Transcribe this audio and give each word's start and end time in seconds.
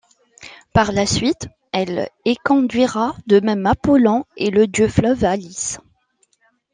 Par 0.73 0.93
la 0.93 1.05
suite, 1.05 1.47
elle 1.73 2.09
éconduira 2.25 3.13
de 3.27 3.39
même 3.39 3.67
Apollon 3.67 4.25
et 4.35 4.49
le 4.49 4.65
dieu 4.65 4.87
fleuve 4.87 5.23
Halys. 5.23 5.77